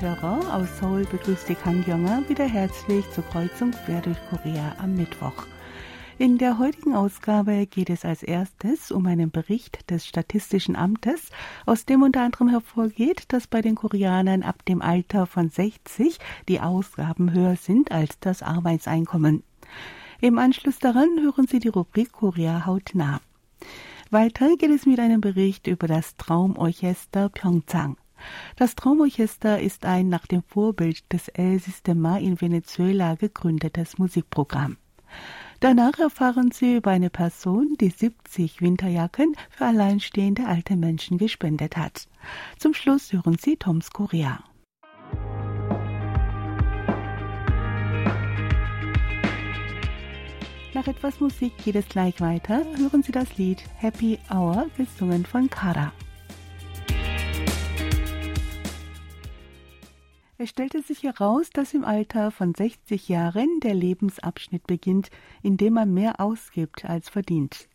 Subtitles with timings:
[0.00, 4.94] Hörer aus Seoul begrüßt die Kang Yonger wieder herzlich zur Kreuzung quer durch Korea am
[4.94, 5.46] Mittwoch.
[6.18, 11.30] In der heutigen Ausgabe geht es als erstes um einen Bericht des Statistischen Amtes,
[11.66, 16.60] aus dem unter anderem hervorgeht, dass bei den Koreanern ab dem Alter von 60 die
[16.60, 19.42] Ausgaben höher sind als das Arbeitseinkommen.
[20.20, 23.20] Im Anschluss daran hören Sie die Rubrik Korea hautnah.
[24.10, 27.97] Weiter geht es mit einem Bericht über das Traumorchester Pyeongchang.
[28.56, 34.76] Das Traumorchester ist ein nach dem Vorbild des El Sistema in Venezuela gegründetes Musikprogramm.
[35.60, 42.06] Danach erfahren Sie über eine Person, die 70 Winterjacken für alleinstehende alte Menschen gespendet hat.
[42.58, 44.38] Zum Schluss hören Sie Toms Korea.
[50.74, 52.62] Nach etwas Musik geht es gleich weiter.
[52.76, 55.92] Hören Sie das Lied Happy Hour, gesungen von Kara.
[60.40, 65.10] Es stellte sich heraus, dass im Alter von 60 Jahren der Lebensabschnitt beginnt,
[65.42, 67.68] in dem man mehr ausgibt als verdient.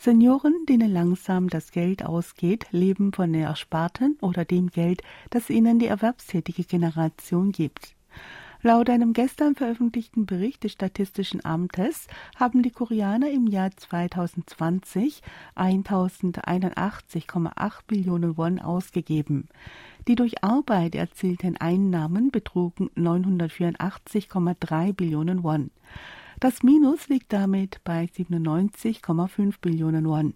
[0.00, 5.78] Senioren, denen langsam das Geld ausgeht, leben von der Ersparten oder dem Geld, das ihnen
[5.78, 7.94] die erwerbstätige Generation gibt.
[8.62, 15.20] Laut einem gestern veröffentlichten Bericht des Statistischen Amtes haben die Koreaner im Jahr 2020
[15.54, 19.48] 1081,8 Billionen Won ausgegeben.
[20.08, 25.70] Die durch Arbeit erzielten Einnahmen betrugen 984,3 Billionen Won.
[26.38, 30.34] Das Minus liegt damit bei 97,5 Billionen Won.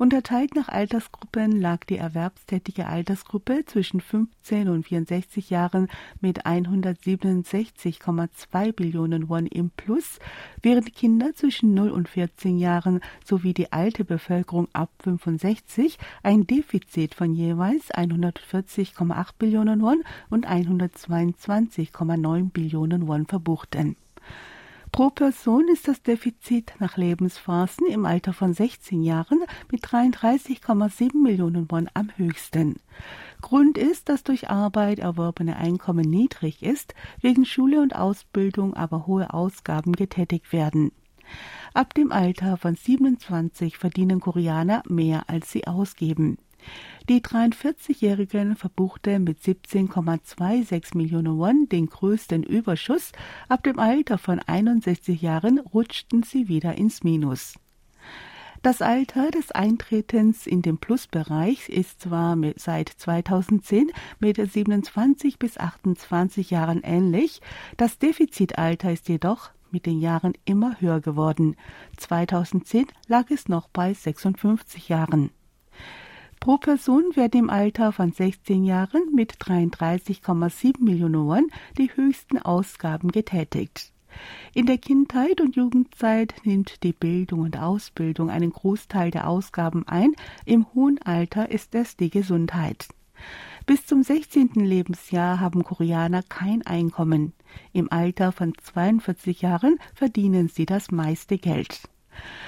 [0.00, 5.88] Unterteilt nach Altersgruppen lag die erwerbstätige Altersgruppe zwischen 15 und 64 Jahren
[6.22, 10.18] mit 167,2 Billionen Won im Plus,
[10.62, 17.14] während Kinder zwischen 0 und 14 Jahren sowie die alte Bevölkerung ab 65 ein Defizit
[17.14, 23.96] von jeweils 140,8 Billionen Won und 122,9 Billionen Won verbuchten.
[24.92, 29.38] Pro Person ist das Defizit nach Lebensphasen im Alter von 16 Jahren
[29.70, 32.80] mit 33,7 Millionen Won am höchsten.
[33.40, 39.32] Grund ist, dass durch Arbeit erworbene Einkommen niedrig ist, wegen Schule und Ausbildung aber hohe
[39.32, 40.90] Ausgaben getätigt werden.
[41.72, 46.36] Ab dem Alter von 27 verdienen Koreaner mehr als sie ausgeben.
[47.08, 53.12] Die 43-Jährigen verbuchten mit 17,26 Millionen Won den größten Überschuss.
[53.48, 57.54] Ab dem Alter von 61 Jahren rutschten sie wieder ins Minus.
[58.62, 66.50] Das Alter des Eintretens in den Plusbereich ist zwar seit 2010 mit 27 bis 28
[66.50, 67.40] Jahren ähnlich,
[67.78, 71.56] das Defizitalter ist jedoch mit den Jahren immer höher geworden.
[71.96, 75.30] 2010 lag es noch bei 56 Jahren.
[76.40, 81.46] Pro Person werden im Alter von 16 Jahren mit 33,7 Millionen Won
[81.76, 83.92] die höchsten Ausgaben getätigt.
[84.54, 90.14] In der Kindheit und Jugendzeit nimmt die Bildung und Ausbildung einen Großteil der Ausgaben ein,
[90.46, 92.88] im hohen Alter ist es die Gesundheit.
[93.66, 94.52] Bis zum 16.
[94.54, 97.34] Lebensjahr haben Koreaner kein Einkommen.
[97.74, 101.82] Im Alter von 42 Jahren verdienen sie das meiste Geld.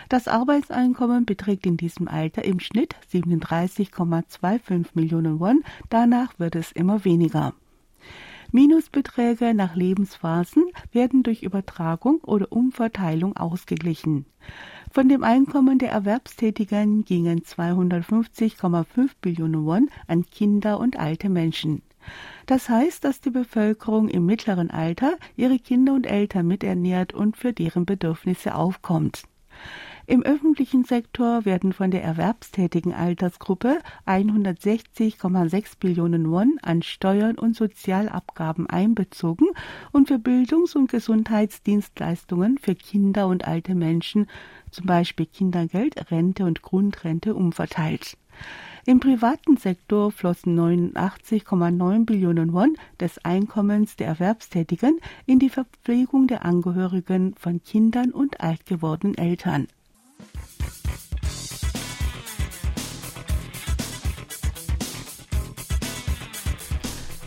[0.09, 7.05] Das Arbeitseinkommen beträgt in diesem Alter im Schnitt 37,25 Millionen Won, danach wird es immer
[7.05, 7.55] weniger.
[8.55, 14.27] Minusbeträge nach Lebensphasen werden durch Übertragung oder Umverteilung ausgeglichen.
[14.91, 21.81] Von dem Einkommen der Erwerbstätigen gingen 250,5 Billionen Won an Kinder und alte Menschen.
[22.45, 27.55] Das heißt, dass die Bevölkerung im mittleren Alter ihre Kinder und Eltern miternährt und für
[27.55, 29.23] deren Bedürfnisse aufkommt.
[30.07, 38.69] Im öffentlichen Sektor werden von der erwerbstätigen Altersgruppe 160,6 Billionen Won an Steuern und Sozialabgaben
[38.69, 39.47] einbezogen
[39.93, 44.27] und für Bildungs- und Gesundheitsdienstleistungen für Kinder und alte Menschen,
[44.73, 48.17] zum Beispiel Kindergeld, Rente und Grundrente, umverteilt.
[48.85, 56.45] Im privaten Sektor flossen 89,9 Billionen Won des Einkommens der Erwerbstätigen in die Verpflegung der
[56.45, 59.69] Angehörigen von Kindern und alt gewordenen Eltern.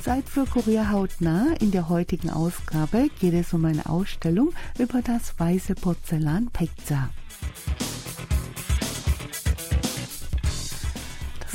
[0.01, 1.53] Zeit für Korea hautnah.
[1.61, 7.09] In der heutigen Ausgabe geht es um eine Ausstellung über das weiße Porzellan Pekza.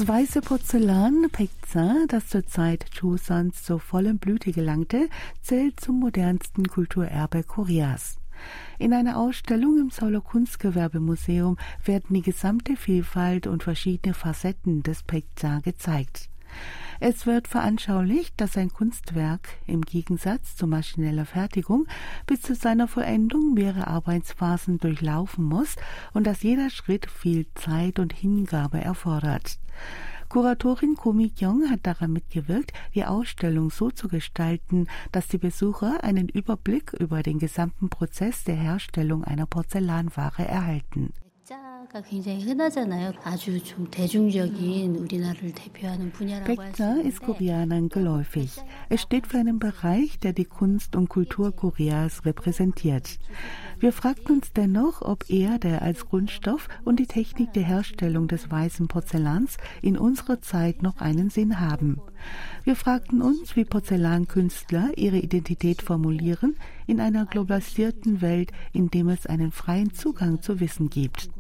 [0.00, 5.11] Das weiße Porzellan Pekza, das zur Zeit Chosons zur vollen Blüte gelangte,
[5.43, 8.17] zählt zum modernsten Kulturerbe Koreas.
[8.79, 15.58] In einer Ausstellung im Seouler Kunstgewerbemuseum werden die gesamte Vielfalt und verschiedene Facetten des Pekza
[15.58, 16.30] gezeigt.
[17.02, 21.87] Es wird veranschaulicht, dass ein Kunstwerk im Gegensatz zu maschineller Fertigung
[22.26, 25.76] bis zu seiner Vollendung mehrere Arbeitsphasen durchlaufen muss
[26.12, 29.58] und dass jeder Schritt viel Zeit und Hingabe erfordert.
[30.29, 36.29] Kuratorin Komi Kyung hat daran mitgewirkt, die Ausstellung so zu gestalten, dass die Besucher einen
[36.29, 41.12] Überblick über den gesamten Prozess der Herstellung einer Porzellanware erhalten.
[46.44, 48.52] Pekta ist Koreanern geläufig.
[48.88, 53.19] Es steht für einen Bereich, der die Kunst und Kultur Koreas repräsentiert.
[53.81, 58.87] Wir fragten uns dennoch, ob Erde als Grundstoff und die Technik der Herstellung des weißen
[58.87, 62.00] Porzellans in unserer Zeit noch einen Sinn haben.
[62.62, 66.55] Wir fragten uns, wie Porzellankünstler ihre Identität formulieren
[66.91, 71.31] in einer globalisierten Welt, in dem es einen freien Zugang zu Wissen gibt.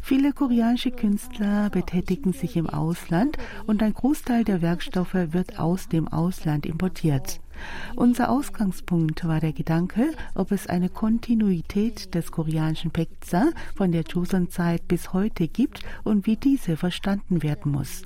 [0.00, 6.08] Viele koreanische Künstler betätigen sich im Ausland und ein Großteil der Werkstoffe wird aus dem
[6.08, 7.40] Ausland importiert.
[7.94, 14.88] Unser Ausgangspunkt war der Gedanke, ob es eine Kontinuität des koreanischen Pekza von der Joseon-Zeit
[14.88, 18.02] bis heute gibt und wie diese verstanden werden muss.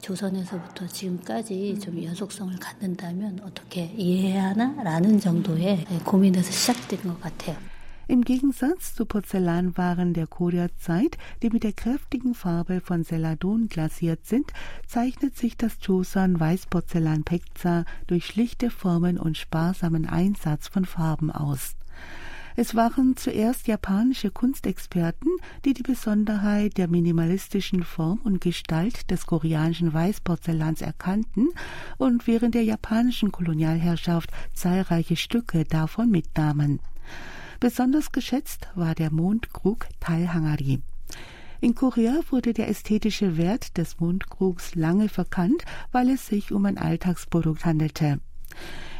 [0.00, 7.56] 조선에서부터 지금까지 좀 연속성을 갖는다면 어떻게 이해해야 하나라는 정도의 고민에서 시작된 것 같아요.
[8.08, 14.52] Im Gegensatz zu Porzellanwaren der Korea-Zeit, die mit der kräftigen Farbe von Celadon glasiert sind,
[14.88, 21.76] zeichnet sich das Joseon Weißporzellan Pekza durch schlichte Formen und sparsamen Einsatz von Farben aus.
[22.57, 25.29] Es waren zuerst japanische Kunstexperten,
[25.65, 31.49] die die Besonderheit der minimalistischen Form und Gestalt des koreanischen Weißporzellans erkannten
[31.97, 36.79] und während der japanischen Kolonialherrschaft zahlreiche Stücke davon mitnahmen.
[37.59, 40.81] Besonders geschätzt war der Mondkrug Talhangari.
[41.59, 46.77] In Korea wurde der ästhetische Wert des Mondkrugs lange verkannt, weil es sich um ein
[46.77, 48.19] Alltagsprodukt handelte.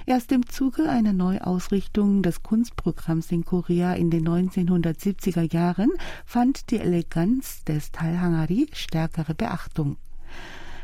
[0.07, 5.89] Erst im Zuge einer Neuausrichtung des Kunstprogramms in Korea in den 1970er Jahren
[6.25, 9.97] fand die Eleganz des Talhangari stärkere Beachtung.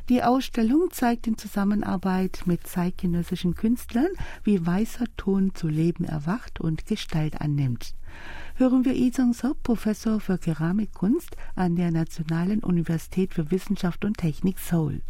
[0.10, 4.10] Die Ausstellung zeigt in Zusammenarbeit mit zeitgenössischen Künstlern,
[4.44, 7.94] wie weißer Ton zu Leben erwacht und Gestalt annimmt.
[8.56, 14.58] Hören wir Lee Jong-sop, Professor für Keramikkunst an der Nationalen Universität für Wissenschaft und Technik
[14.58, 15.02] Seoul.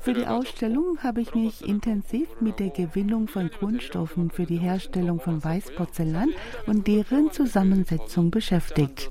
[0.00, 5.20] Für die Ausstellung habe ich mich intensiv mit der Gewinnung von Grundstoffen für die Herstellung
[5.20, 6.30] von Weißporzellan
[6.66, 9.10] und deren Zusammensetzung beschäftigt.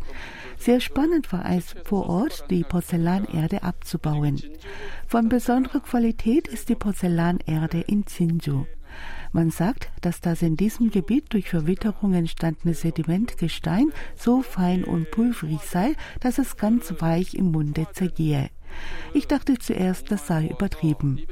[0.58, 4.42] Sehr spannend war es, vor Ort die Porzellanerde abzubauen.
[5.08, 8.66] Von besonderer Qualität ist die Porzellanerde in Sinju.
[9.33, 15.61] Man sagt, dass das in diesem Gebiet durch Verwitterung entstandene Sedimentgestein so fein und pulverig
[15.63, 18.51] sei, dass es ganz weich im Munde zergehe.
[19.15, 21.23] Ich dachte zuerst, das sei übertrieben.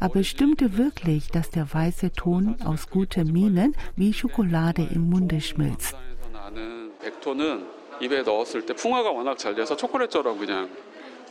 [0.00, 5.40] Aber es stimmte wirklich, dass der weiße Ton aus guter Minen wie Schokolade im Munde
[5.40, 5.94] schmilzt.
[8.00, 10.68] 입에 넣었을 때 풍화가 워낙 잘 돼서 초콜릿처럼 그냥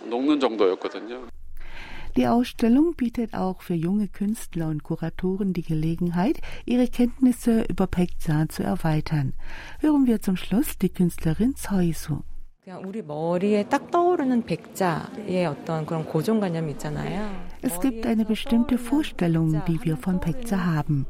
[0.05, 1.27] 녹는 정도였거든요.
[2.15, 8.47] Die Ausstellung bietet auch für junge Künstler und Kuratoren die Gelegenheit, ihre Kenntnisse über Pekja
[8.49, 9.33] zu erweitern.
[9.79, 12.21] Hören wir zum Schluss die Künstlerin Soisu.
[12.85, 17.46] 우리 머리에 딱 떠오르는 백자의 어떤 그런 고정관념이 있잖아요.
[17.62, 21.06] Es gibt eine bestimmte Vorstellung, die wir von Pekza haben.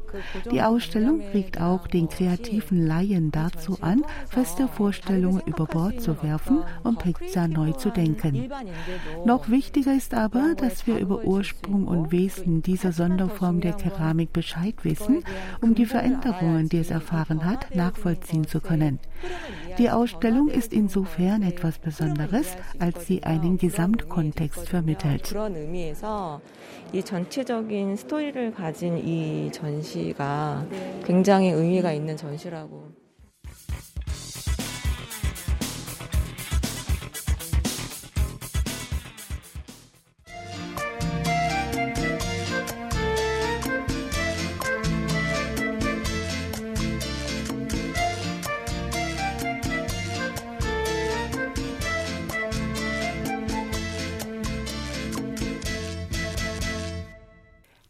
[0.51, 6.63] Die Ausstellung regt auch den kreativen Laien dazu an, feste Vorstellungen über Bord zu werfen
[6.83, 8.49] und Pekza neu zu denken.
[9.25, 14.75] Noch wichtiger ist aber, dass wir über Ursprung und Wesen dieser Sonderform der Keramik Bescheid
[14.83, 15.23] wissen,
[15.61, 18.99] um die Veränderungen, die es erfahren hat, nachvollziehen zu können.
[19.77, 22.47] Die Ausstellung ist insofern etwas Besonderes,
[22.79, 25.33] als sie einen Gesamtkontext vermittelt.
[26.93, 30.65] 이 전체적인 스토리를 가진 이 전시가
[31.05, 32.98] 굉장히 의미가 있는 전시라고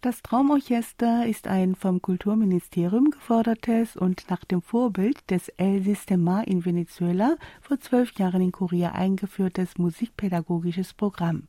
[0.01, 6.63] Das Traumorchester ist ein vom Kulturministerium gefördertes und nach dem Vorbild des El Sistema in
[6.63, 11.43] Venezuela vor zwölf Jahren in Korea eingeführtes musikpädagogisches Programm.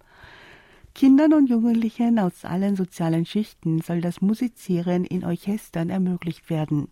[0.96, 6.88] Kindern und Jugendlichen aus allen sozialen Schichten soll das Musizieren in Orchestern ermöglicht werden.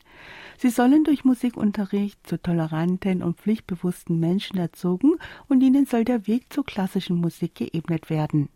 [0.58, 5.14] Sie sollen durch Musikunterricht zu toleranten und pflichtbewussten Menschen erzogen
[5.48, 8.48] und ihnen soll der Weg zur klassischen Musik geebnet werden.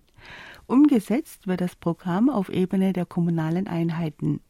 [0.73, 4.41] Umgesetzt wird das Programm auf Ebene der kommunalen Einheiten.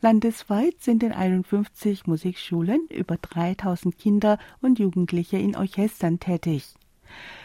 [0.00, 6.74] Landesweit sind in 51 Musikschulen über 3000 Kinder und Jugendliche in Orchestern tätig.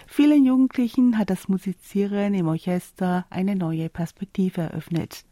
[0.07, 5.23] Vielen Jugendlichen hat das Musizieren im Orchester eine neue Perspektive eröffnet.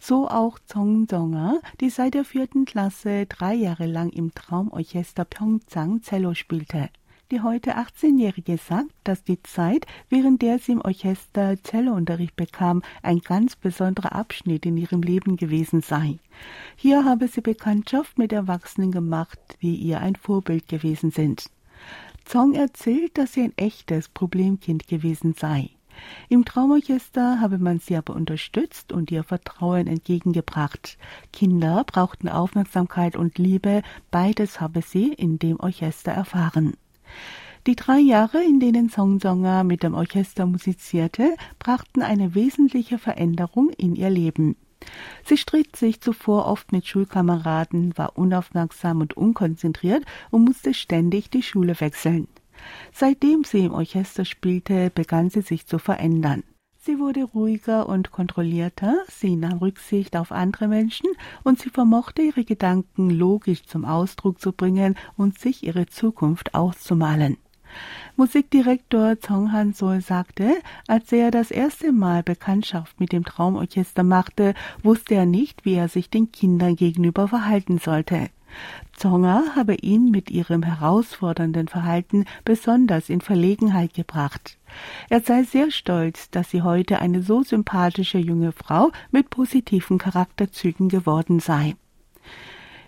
[0.00, 6.00] So auch Zong Zonga, die seit der vierten Klasse drei Jahre lang im Traumorchester Pyeongchang
[6.00, 6.88] Cello spielte.
[7.30, 13.20] Die heute 18-Jährige sagt, dass die Zeit, während der sie im Orchester Cellounterricht bekam, ein
[13.20, 16.18] ganz besonderer Abschnitt in ihrem Leben gewesen sei.
[16.74, 21.50] Hier habe sie Bekanntschaft mit Erwachsenen gemacht, die ihr ein Vorbild gewesen sind.
[22.24, 25.70] Zong erzählt, dass sie ein echtes Problemkind gewesen sei.
[26.28, 30.98] Im Traumorchester habe man sie aber unterstützt und ihr Vertrauen entgegengebracht.
[31.32, 36.74] Kinder brauchten Aufmerksamkeit und Liebe, beides habe sie in dem Orchester erfahren.
[37.66, 43.70] Die drei Jahre, in denen Song Songa mit dem Orchester musizierte, brachten eine wesentliche Veränderung
[43.76, 44.56] in ihr Leben.
[45.24, 51.42] Sie stritt sich zuvor oft mit Schulkameraden, war unaufmerksam und unkonzentriert und musste ständig die
[51.42, 52.28] Schule wechseln.
[52.92, 56.44] Seitdem sie im Orchester spielte, begann sie sich zu verändern.
[56.90, 61.08] Sie wurde ruhiger und kontrollierter, sie nahm Rücksicht auf andere Menschen
[61.44, 67.36] und sie vermochte ihre Gedanken logisch zum Ausdruck zu bringen und sich ihre Zukunft auszumalen.
[68.16, 70.56] Musikdirektor Zong Han Sol sagte,
[70.88, 75.88] als er das erste Mal Bekanntschaft mit dem Traumorchester machte, wusste er nicht, wie er
[75.88, 78.30] sich den Kindern gegenüber verhalten sollte.
[78.94, 84.58] Zonga habe ihn mit ihrem herausfordernden Verhalten besonders in Verlegenheit gebracht.
[85.08, 90.88] Er sei sehr stolz, dass sie heute eine so sympathische junge Frau mit positiven Charakterzügen
[90.88, 91.74] geworden sei.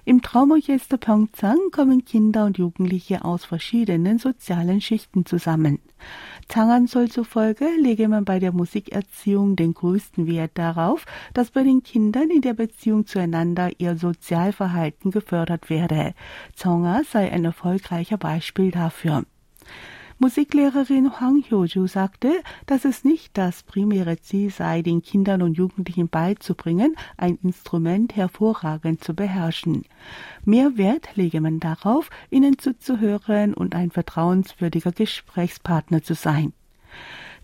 [0.05, 5.79] Im Traumorchester Pyeongchang kommen Kinder und Jugendliche aus verschiedenen sozialen Schichten zusammen.
[6.49, 11.83] Changan soll zufolge lege man bei der Musikerziehung den größten Wert darauf, dass bei den
[11.83, 16.15] Kindern in der Beziehung zueinander ihr Sozialverhalten gefördert werde.
[16.55, 19.25] Zonga sei ein erfolgreicher Beispiel dafür.
[20.23, 26.09] Musiklehrerin Hwang Hyoju sagte, dass es nicht das primäre Ziel sei, den Kindern und Jugendlichen
[26.09, 29.83] beizubringen, ein Instrument hervorragend zu beherrschen.
[30.45, 36.53] Mehr Wert lege man darauf, ihnen zuzuhören und ein vertrauenswürdiger Gesprächspartner zu sein.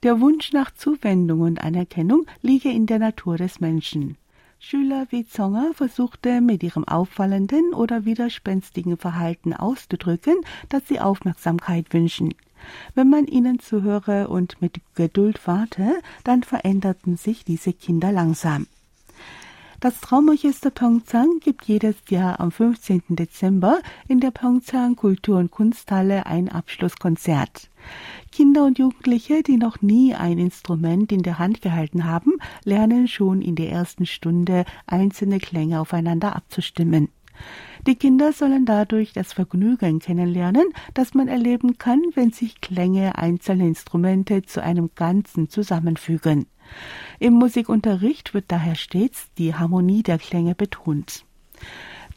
[0.04, 4.16] Der Wunsch nach Zuwendung und Anerkennung liege in der Natur des Menschen.
[4.61, 10.37] Schüler wie Zonger versuchte mit ihrem auffallenden oder widerspenstigen Verhalten auszudrücken,
[10.68, 12.35] dass sie Aufmerksamkeit wünschen.
[12.94, 18.66] Wenn man ihnen zuhöre und mit Geduld warte, dann veränderten sich diese Kinder langsam.
[19.80, 23.02] Das Traumorchester Pyeongchang gibt jedes Jahr am 15.
[23.10, 27.70] Dezember in der Pyeongchang Kultur- und Kunsthalle ein Abschlusskonzert.
[28.32, 32.32] Kinder und Jugendliche, die noch nie ein Instrument in der Hand gehalten haben,
[32.64, 37.08] lernen schon in der ersten Stunde einzelne Klänge aufeinander abzustimmen.
[37.87, 43.64] Die Kinder sollen dadurch das Vergnügen kennenlernen, das man erleben kann, wenn sich Klänge einzelner
[43.64, 46.47] Instrumente zu einem Ganzen zusammenfügen.
[47.18, 51.25] Im Musikunterricht wird daher stets die Harmonie der Klänge betont.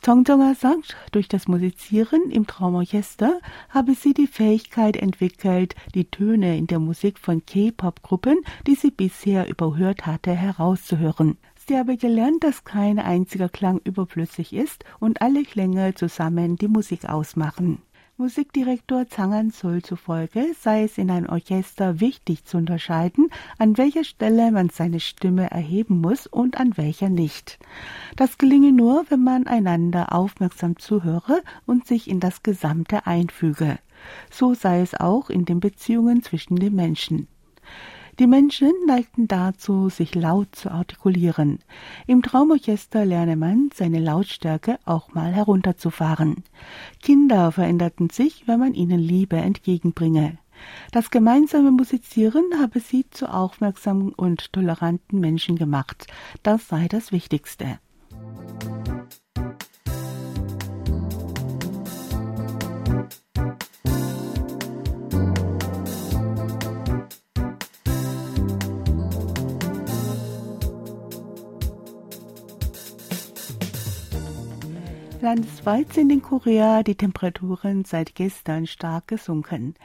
[0.01, 3.39] Tongjonga sagt, durch das Musizieren im Traumorchester
[3.69, 9.47] habe sie die Fähigkeit entwickelt, die Töne in der Musik von K-Pop-Gruppen, die sie bisher
[9.47, 11.37] überhört hatte, herauszuhören.
[11.71, 17.05] Sie habe gelernt, dass kein einziger Klang überflüssig ist und alle Klänge zusammen die Musik
[17.07, 17.81] ausmachen.
[18.17, 24.51] Musikdirektor Zangan Sol zufolge sei es in einem Orchester wichtig zu unterscheiden, an welcher Stelle
[24.51, 27.57] man seine Stimme erheben muss und an welcher nicht.
[28.17, 33.79] Das gelinge nur, wenn man einander aufmerksam zuhöre und sich in das Gesamte einfüge.
[34.29, 37.29] So sei es auch in den Beziehungen zwischen den Menschen.
[38.21, 41.57] Die Menschen neigten dazu, sich laut zu artikulieren.
[42.05, 46.43] Im Traumorchester lerne man, seine Lautstärke auch mal herunterzufahren.
[47.01, 50.37] Kinder veränderten sich, wenn man ihnen Liebe entgegenbringe.
[50.91, 56.05] Das gemeinsame Musizieren habe sie zu aufmerksamen und toleranten Menschen gemacht.
[56.43, 57.79] Das sei das Wichtigste.
[75.31, 79.75] Landesweit sind in Korea die Temperaturen seit gestern stark gesunken.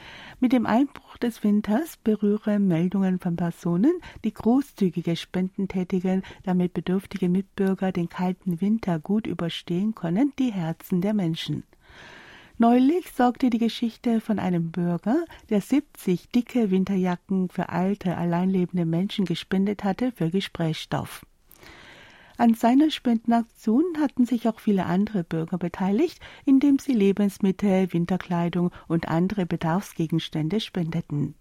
[0.41, 3.93] Mit dem Einbruch des Winters berühren Meldungen von Personen,
[4.25, 11.01] die großzügige Spenden tätigen, damit bedürftige Mitbürger den kalten Winter gut überstehen können, die Herzen
[11.01, 11.63] der Menschen.
[12.59, 19.25] Neulich sorgte die Geschichte von einem Bürger, der 70 dicke Winterjacken für alte, alleinlebende Menschen
[19.25, 21.25] gespendet hatte, für Gesprächsstoff.
[22.39, 29.09] An seiner Spendenaktion hatten sich auch viele andere Bürger beteiligt, indem sie Lebensmittel, Winterkleidung und
[29.09, 31.35] andere Bedarfsgegenstände spendeten.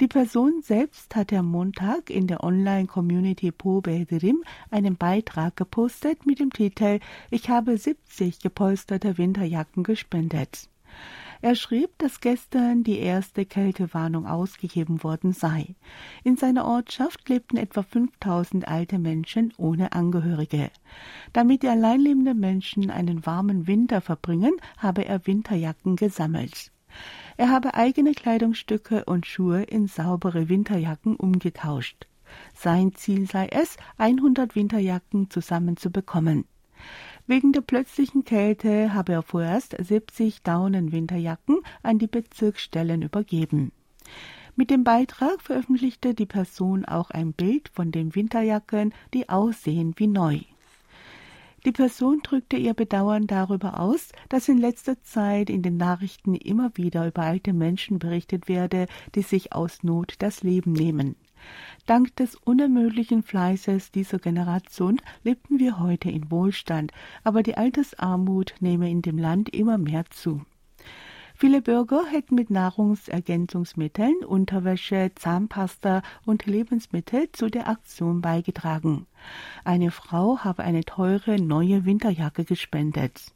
[0.00, 6.50] Die Person selbst hatte am Montag in der Online-Community Pobederim einen Beitrag gepostet mit dem
[6.50, 10.68] Titel Ich habe 70 gepolsterte Winterjacken gespendet.
[11.42, 15.74] Er schrieb, dass gestern die erste Kältewarnung ausgegeben worden sei.
[16.24, 20.70] In seiner Ortschaft lebten etwa 5000 alte Menschen ohne Angehörige.
[21.32, 26.72] Damit die alleinlebenden Menschen einen warmen Winter verbringen, habe er Winterjacken gesammelt.
[27.36, 32.06] Er habe eigene Kleidungsstücke und Schuhe in saubere Winterjacken umgetauscht.
[32.54, 36.46] Sein Ziel sei es, 100 Winterjacken zusammenzubekommen.
[37.28, 43.72] Wegen der plötzlichen Kälte habe er vorerst 70 Daunenwinterjacken an die Bezirksstellen übergeben.
[44.54, 50.06] Mit dem Beitrag veröffentlichte die Person auch ein Bild von den Winterjacken, die aussehen wie
[50.06, 50.38] neu.
[51.64, 56.70] Die Person drückte ihr Bedauern darüber aus, dass in letzter Zeit in den Nachrichten immer
[56.76, 61.16] wieder über alte Menschen berichtet werde, die sich aus Not das Leben nehmen.
[61.86, 68.90] Dank des unermüdlichen Fleißes dieser Generation lebten wir heute in Wohlstand, aber die Altersarmut nehme
[68.90, 70.42] in dem Land immer mehr zu.
[71.38, 79.06] Viele Bürger hätten mit Nahrungsergänzungsmitteln, Unterwäsche, Zahnpasta und Lebensmittel zu der Aktion beigetragen.
[79.62, 83.35] Eine Frau habe eine teure neue Winterjacke gespendet.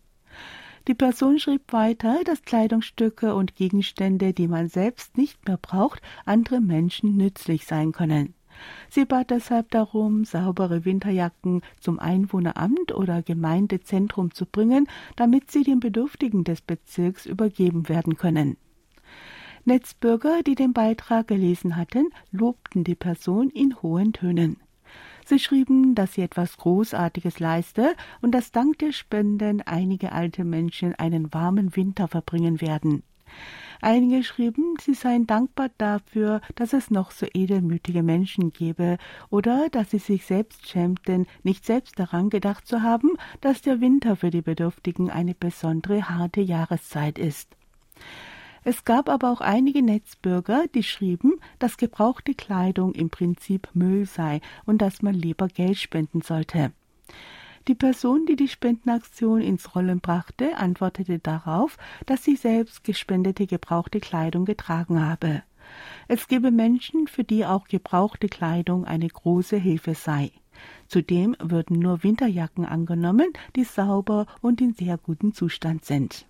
[0.89, 6.61] Die Person schrieb weiter, dass Kleidungsstücke und Gegenstände, die man selbst nicht mehr braucht, andere
[6.61, 8.35] Menschen nützlich sein können.
[8.89, 15.81] Sie bat deshalb darum, saubere Winterjacken zum Einwohneramt oder Gemeindezentrum zu bringen, damit sie den
[15.81, 18.57] Bedürftigen des Bezirks übergeben werden können.
[19.65, 24.57] Netzbürger, die den Beitrag gelesen hatten, lobten die Person in hohen Tönen.
[25.31, 30.97] Sie schrieben, dass sie etwas Großartiges leiste und dass dank der Spenden einige alte Menschen
[30.97, 33.05] einen warmen Winter verbringen werden.
[33.81, 38.99] Einige schrieben, sie seien dankbar dafür, dass es noch so edelmütige Menschen gebe
[39.31, 44.17] oder dass sie sich selbst schämten, nicht selbst daran gedacht zu haben, dass der Winter
[44.17, 47.55] für die Bedürftigen eine besondere harte Jahreszeit ist.
[48.65, 54.41] Es gab aber auch einige Netzbürger, die schrieben, dass gebrauchte Kleidung im Prinzip Müll sei
[54.67, 56.73] und dass man lieber Geld spenden sollte.
[57.69, 64.01] Die Person, die die Spendenaktion ins Rollen brachte, antwortete darauf, dass sie selbst gespendete gebrauchte
[64.01, 65.43] Kleidung getragen habe.
[66.09, 70.33] Es gebe Menschen, für die auch gebrauchte Kleidung eine große Hilfe sei.
[70.89, 76.27] Zudem würden nur Winterjacken angenommen, die sauber und in sehr gutem Zustand sind.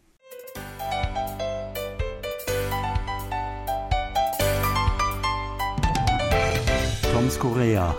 [7.20, 7.94] Toms Korea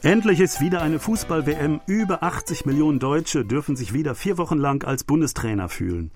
[0.00, 1.82] Endlich ist wieder eine Fußball-WM.
[1.86, 6.10] Über 80 Millionen Deutsche dürfen sich wieder vier Wochen lang als Bundestrainer fühlen.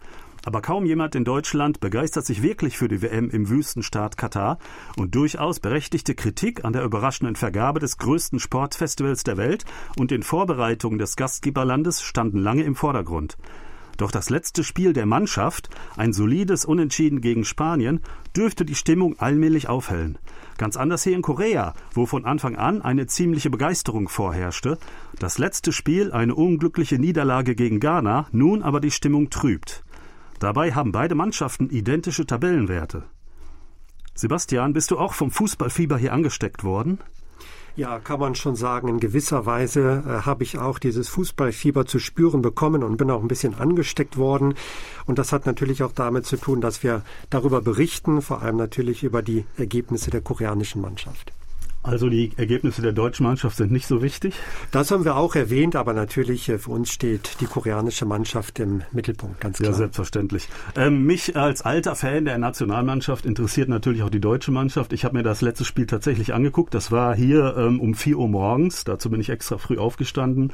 [0.46, 4.58] Aber kaum jemand in Deutschland begeistert sich wirklich für die WM im Wüstenstaat Katar
[4.96, 9.66] und durchaus berechtigte Kritik an der überraschenden Vergabe des größten Sportfestivals der Welt
[9.98, 13.36] und den Vorbereitungen des Gastgeberlandes standen lange im Vordergrund.
[13.96, 18.00] Doch das letzte Spiel der Mannschaft, ein solides Unentschieden gegen Spanien,
[18.36, 20.18] dürfte die Stimmung allmählich aufhellen.
[20.58, 24.78] Ganz anders hier in Korea, wo von Anfang an eine ziemliche Begeisterung vorherrschte.
[25.18, 29.82] Das letzte Spiel eine unglückliche Niederlage gegen Ghana, nun aber die Stimmung trübt.
[30.38, 33.04] Dabei haben beide Mannschaften identische Tabellenwerte.
[34.14, 36.98] Sebastian, bist du auch vom Fußballfieber hier angesteckt worden?
[37.76, 41.98] Ja, kann man schon sagen, in gewisser Weise äh, habe ich auch dieses Fußballfieber zu
[41.98, 44.54] spüren bekommen und bin auch ein bisschen angesteckt worden.
[45.04, 49.04] Und das hat natürlich auch damit zu tun, dass wir darüber berichten, vor allem natürlich
[49.04, 51.32] über die Ergebnisse der koreanischen Mannschaft.
[51.86, 54.34] Also die Ergebnisse der deutschen Mannschaft sind nicht so wichtig?
[54.72, 58.82] Das haben wir auch erwähnt, aber natürlich äh, für uns steht die koreanische Mannschaft im
[58.90, 59.70] Mittelpunkt, ganz klar.
[59.70, 60.48] Ja, selbstverständlich.
[60.74, 64.92] Ähm, mich als alter Fan der Nationalmannschaft interessiert natürlich auch die deutsche Mannschaft.
[64.92, 66.74] Ich habe mir das letzte Spiel tatsächlich angeguckt.
[66.74, 68.82] Das war hier ähm, um 4 Uhr morgens.
[68.82, 70.52] Dazu bin ich extra früh aufgestanden.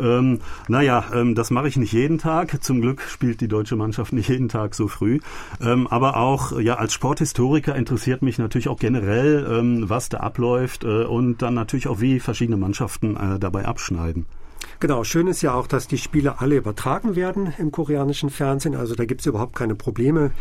[0.00, 2.64] Ähm, naja, ähm, das mache ich nicht jeden Tag.
[2.64, 5.20] Zum Glück spielt die deutsche Mannschaft nicht jeden Tag so früh.
[5.60, 10.61] Ähm, aber auch ja als Sporthistoriker interessiert mich natürlich auch generell, ähm, was da abläuft
[10.84, 14.26] äh, und dann natürlich auch, wie verschiedene Mannschaften äh, dabei abschneiden.
[14.82, 18.74] Genau, schön ist ja auch, dass die Spiele alle übertragen werden im koreanischen Fernsehen.
[18.74, 20.32] Also da gibt es überhaupt keine Probleme.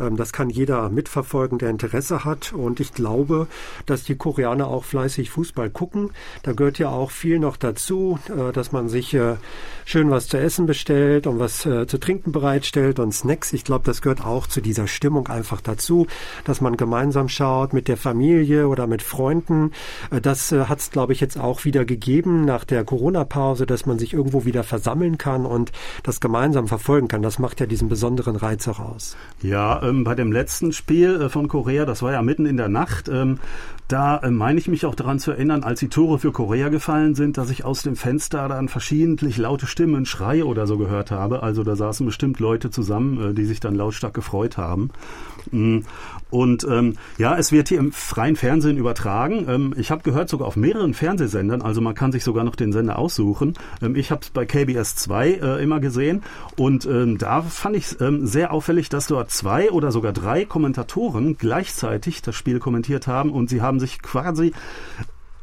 [0.00, 2.52] Ähm, das kann jeder mitverfolgen, der Interesse hat.
[2.52, 3.46] Und ich glaube,
[3.86, 6.10] dass die Koreaner auch fleißig Fußball gucken.
[6.42, 9.36] Da gehört ja auch viel noch dazu, äh, dass man sich äh,
[9.84, 13.52] schön was zu essen bestellt und was äh, zu trinken bereitstellt und Snacks.
[13.52, 16.08] Ich glaube, das gehört auch zu dieser Stimmung einfach dazu,
[16.42, 19.70] dass man gemeinsam schaut mit der Familie oder mit Freunden.
[20.10, 24.12] Das hat es, glaube ich, jetzt auch wieder gegeben nach der Corona-Pause, dass man sich
[24.14, 27.22] irgendwo wieder versammeln kann und das gemeinsam verfolgen kann.
[27.22, 29.16] Das macht ja diesen besonderen Reiz auch aus.
[29.42, 32.68] Ja, ähm, bei dem letzten Spiel äh, von Korea, das war ja mitten in der
[32.68, 33.38] Nacht, ähm,
[33.88, 37.14] da äh, meine ich mich auch daran zu erinnern, als die Tore für Korea gefallen
[37.14, 41.42] sind, dass ich aus dem Fenster dann verschiedentlich laute Stimmen, Schreie oder so gehört habe.
[41.42, 44.90] Also da saßen bestimmt Leute zusammen, äh, die sich dann lautstark gefreut haben.
[46.34, 49.46] Und ähm, ja, es wird hier im freien Fernsehen übertragen.
[49.48, 52.72] Ähm, ich habe gehört, sogar auf mehreren Fernsehsendern, also man kann sich sogar noch den
[52.72, 53.54] Sender aussuchen.
[53.80, 56.24] Ähm, ich habe es bei KBS 2 äh, immer gesehen
[56.56, 61.38] und ähm, da fand ich ähm, sehr auffällig, dass dort zwei oder sogar drei Kommentatoren
[61.38, 64.52] gleichzeitig das Spiel kommentiert haben und sie haben sich quasi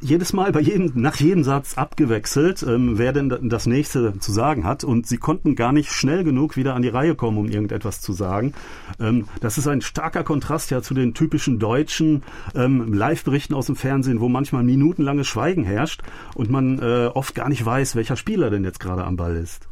[0.01, 4.63] jedes Mal bei jedem, nach jedem Satz abgewechselt, ähm, wer denn das nächste zu sagen
[4.65, 4.83] hat.
[4.83, 8.13] Und sie konnten gar nicht schnell genug wieder an die Reihe kommen, um irgendetwas zu
[8.13, 8.53] sagen.
[8.99, 12.23] Ähm, das ist ein starker Kontrast ja zu den typischen deutschen
[12.55, 16.01] ähm, Live-Berichten aus dem Fernsehen, wo manchmal minutenlanges Schweigen herrscht
[16.35, 19.67] und man äh, oft gar nicht weiß, welcher Spieler denn jetzt gerade am Ball ist.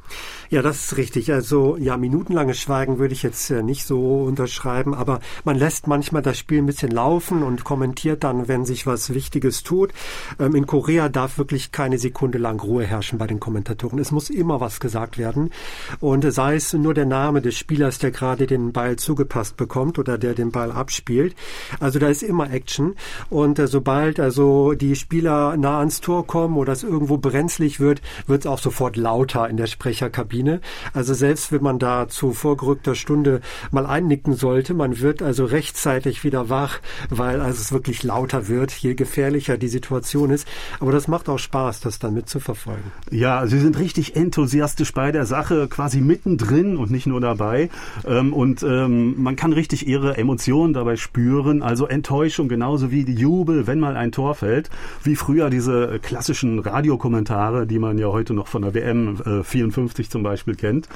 [0.50, 1.32] Ja, das ist richtig.
[1.32, 6.22] Also ja, minutenlanges Schweigen würde ich jetzt äh, nicht so unterschreiben, aber man lässt manchmal
[6.22, 9.94] das Spiel ein bisschen laufen und kommentiert dann, wenn sich was Wichtiges tut.
[10.40, 14.00] Ähm, in Korea darf wirklich keine Sekunde lang Ruhe herrschen bei den Kommentatoren.
[14.00, 15.52] Es muss immer was gesagt werden
[16.00, 20.18] und sei es nur der Name des Spielers, der gerade den Ball zugepasst bekommt oder
[20.18, 21.36] der den Ball abspielt.
[21.80, 22.96] Also da ist immer Action
[23.30, 28.02] und äh, sobald also die Spieler nah ans Tor kommen oder es irgendwo brenzlig wird,
[28.28, 30.62] wird es auch sofort lauter in der Sprecherkabine Kabine.
[30.94, 36.24] Also selbst wenn man da zu vorgerückter Stunde mal einnicken sollte, man wird also rechtzeitig
[36.24, 36.80] wieder wach,
[37.10, 40.48] weil also es wirklich lauter wird, je gefährlicher die Situation ist.
[40.80, 42.92] Aber das macht auch Spaß, das dann mitzuverfolgen.
[43.12, 47.70] Ja, Sie sind richtig enthusiastisch bei der Sache, quasi mittendrin und nicht nur dabei.
[48.06, 51.62] Ähm, und ähm, man kann richtig Ihre Emotionen dabei spüren.
[51.62, 54.70] Also Enttäuschung genauso wie Jubel, wenn mal ein Tor fällt.
[55.04, 60.24] Wie früher diese klassischen Radiokommentare, die man ja heute noch von der WM 54 zum
[60.24, 60.88] Beispiel kennt.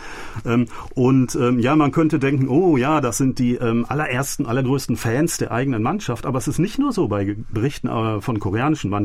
[0.46, 5.52] Ähm, und ja, man könnte denken, oh ja, das sind die allerersten, allergrößten Fans der
[5.52, 6.26] eigenen Mannschaft.
[6.26, 9.03] Aber es ist nicht nur so bei Berichten äh, von koreanischen Mannschaften,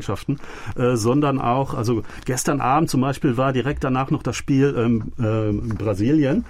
[0.77, 5.13] äh, sondern auch, also gestern Abend zum Beispiel war direkt danach noch das Spiel ähm,
[5.19, 6.45] äh, Brasilien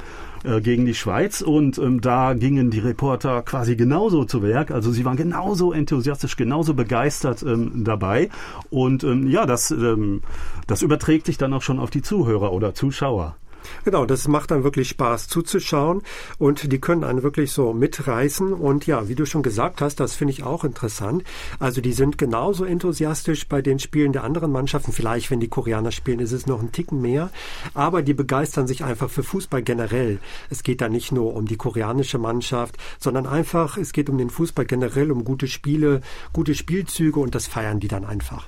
[0.60, 4.70] gegen die Schweiz und ähm, da gingen die Reporter quasi genauso zu Werk.
[4.70, 8.30] Also sie waren genauso enthusiastisch, genauso begeistert ähm, dabei
[8.70, 10.22] und ähm, ja, das, ähm,
[10.68, 13.34] das überträgt sich dann auch schon auf die Zuhörer oder Zuschauer.
[13.84, 16.02] Genau, das macht dann wirklich Spaß zuzuschauen
[16.38, 20.14] und die können einen wirklich so mitreißen und ja, wie du schon gesagt hast, das
[20.14, 21.24] finde ich auch interessant.
[21.58, 24.92] Also die sind genauso enthusiastisch bei den Spielen der anderen Mannschaften.
[24.92, 27.30] Vielleicht, wenn die Koreaner spielen, ist es noch ein Ticken mehr,
[27.74, 30.18] aber die begeistern sich einfach für Fußball generell.
[30.50, 34.30] Es geht da nicht nur um die koreanische Mannschaft, sondern einfach, es geht um den
[34.30, 36.00] Fußball generell, um gute Spiele,
[36.32, 38.46] gute Spielzüge und das feiern die dann einfach.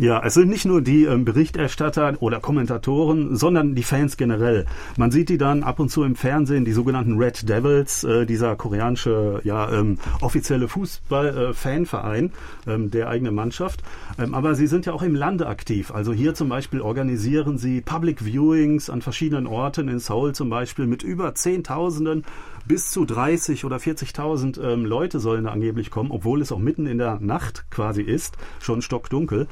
[0.00, 4.64] Ja, es sind nicht nur die ähm, Berichterstatter oder Kommentatoren, sondern die Fans generell.
[4.96, 8.54] Man sieht die dann ab und zu im Fernsehen, die sogenannten Red Devils, äh, dieser
[8.54, 12.30] koreanische ja, ähm, offizielle Fußball-Fanverein
[12.68, 13.82] äh, ähm, der eigenen Mannschaft.
[14.20, 15.90] Ähm, aber sie sind ja auch im Lande aktiv.
[15.90, 20.86] Also hier zum Beispiel organisieren sie Public Viewings an verschiedenen Orten, in Seoul zum Beispiel,
[20.86, 22.24] mit über Zehntausenden
[22.68, 26.86] bis zu 30 oder 40.000 ähm, Leute sollen da angeblich kommen, obwohl es auch mitten
[26.86, 29.48] in der Nacht quasi ist, schon stockdunkel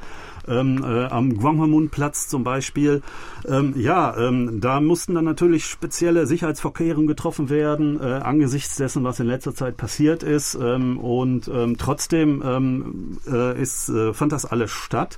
[0.47, 3.01] ähm, äh, am Gwanghwamun-Platz zum Beispiel.
[3.47, 9.19] Ähm, ja, ähm, da mussten dann natürlich spezielle Sicherheitsvorkehrungen getroffen werden, äh, angesichts dessen, was
[9.19, 10.55] in letzter Zeit passiert ist.
[10.55, 15.17] Ähm, und ähm, trotzdem ähm, äh, ist, äh, fand das alles statt.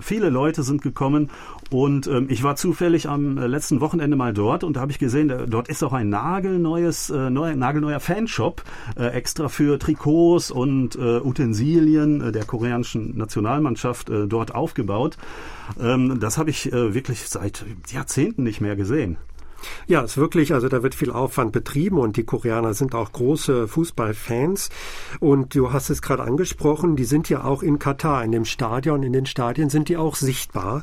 [0.00, 1.30] Viele Leute sind gekommen
[1.70, 4.98] und ähm, ich war zufällig am äh, letzten Wochenende mal dort und da habe ich
[4.98, 8.62] gesehen, da, dort ist auch ein nagelneues, äh, neu, nagelneuer Fanshop
[8.96, 15.18] äh, extra für Trikots und äh, Utensilien äh, der koreanischen Nationalmannschaft äh, dort aufgebaut.
[15.80, 19.18] Ähm, das habe ich äh, wirklich seit Jahrzehnten nicht mehr gesehen.
[19.86, 23.12] Ja, es ist wirklich, also da wird viel Aufwand betrieben und die Koreaner sind auch
[23.12, 24.70] große Fußballfans.
[25.20, 29.02] Und du hast es gerade angesprochen, die sind ja auch in Katar, in dem Stadion,
[29.02, 30.82] in den Stadien sind die auch sichtbar.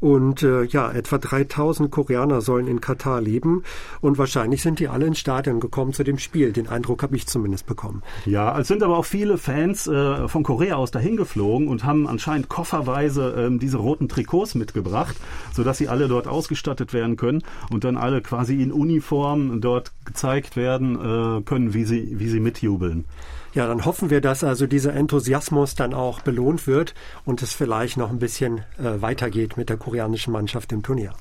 [0.00, 3.64] Und äh, ja, etwa 3000 Koreaner sollen in Katar leben
[4.00, 6.52] und wahrscheinlich sind die alle ins Stadion gekommen zu dem Spiel.
[6.52, 8.02] Den Eindruck habe ich zumindest bekommen.
[8.24, 12.06] Ja, es sind aber auch viele Fans äh, von Korea aus dahin geflogen und haben
[12.06, 15.16] anscheinend kofferweise ähm, diese roten Trikots mitgebracht,
[15.52, 20.56] sodass sie alle dort ausgestattet werden können und dann alle quasi in Uniform dort gezeigt
[20.56, 23.04] werden äh, können, wie sie, wie sie mitjubeln.
[23.52, 26.94] Ja, dann hoffen wir, dass also dieser Enthusiasmus dann auch belohnt wird
[27.24, 31.12] und es vielleicht noch ein bisschen äh, weitergeht mit der koreanischen Mannschaft im Turnier.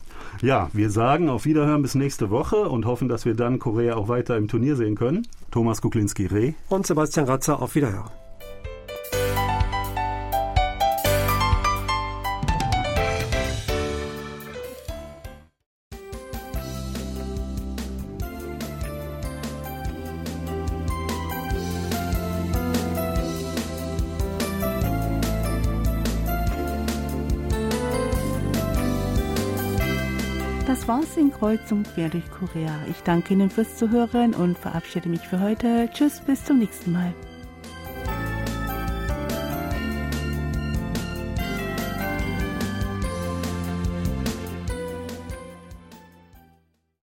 [0.41, 4.09] Ja, wir sagen auf Wiederhören bis nächste Woche und hoffen, dass wir dann Korea auch
[4.09, 5.27] weiter im Turnier sehen können.
[5.51, 8.11] Thomas Kuklinski-Reh und Sebastian Ratzer auf Wiederhören.
[31.39, 32.75] Kreuzung quer durch Korea.
[32.89, 35.89] Ich danke Ihnen fürs Zuhören und verabschiede mich für heute.
[35.93, 37.13] Tschüss, bis zum nächsten Mal.